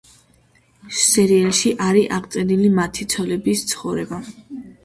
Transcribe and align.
სერიალში 0.99 1.73
არის 1.89 2.09
აღწერილი 2.17 2.73
მათი 2.81 3.07
ცოლების 3.15 3.65
ცხოვრება. 3.75 4.23